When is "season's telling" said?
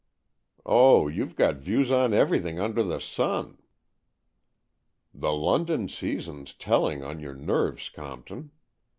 5.89-7.03